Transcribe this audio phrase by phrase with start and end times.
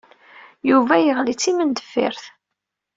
[0.69, 2.23] Yuba yeɣli d timendeffirt.